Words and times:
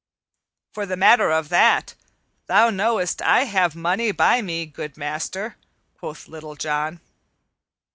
"For 0.71 0.87
the 0.87 0.97
matter 0.97 1.29
of 1.29 1.49
that, 1.49 1.93
thou 2.47 2.71
knowest 2.71 3.21
I 3.21 3.43
have 3.43 3.75
money 3.75 4.11
by 4.11 4.41
me, 4.41 4.65
good 4.65 4.97
master," 4.97 5.57
quoth 5.95 6.27
Little 6.27 6.55
John. 6.55 7.01